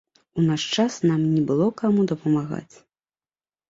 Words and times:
У 0.37 0.45
наш 0.45 0.63
час 0.77 0.97
нам 1.09 1.21
не 1.35 1.45
было 1.53 1.69
каму 1.85 2.09
дапамагаць. 2.15 2.75